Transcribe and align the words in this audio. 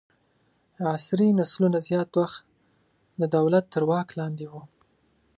عصري 0.93 1.27
نسلونه 1.39 1.79
زیات 1.87 2.09
وخت 2.19 2.41
د 3.19 3.21
دولت 3.35 3.65
تر 3.73 3.83
واک 3.89 4.09
لاندې 4.19 4.45
وو. 4.51 4.61